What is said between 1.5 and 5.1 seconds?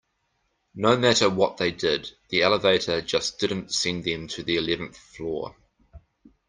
they did, the elevator just didn't send them to the eleventh